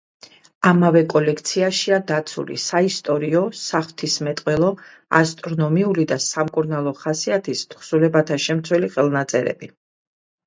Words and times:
ამავე 0.67 1.01
კოლექციაშია 1.09 1.97
დაცული 2.11 2.55
საისტორიო, 2.63 3.43
საღვთისმეტყველო, 3.63 4.71
ასტრონომიული 5.19 6.05
და 6.13 6.17
სამკურნალო 6.31 6.95
ხასიათის 7.03 7.61
თხზულებათა 7.75 8.39
შემცველი 8.47 8.91
ხელნაწერები. 8.97 9.71